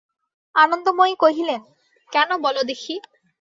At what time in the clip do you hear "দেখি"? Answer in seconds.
2.63-2.93